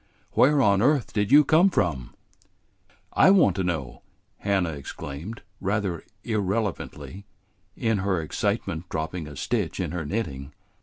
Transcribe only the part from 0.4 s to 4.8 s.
on earth did you come from?" "I want to know!" Hannah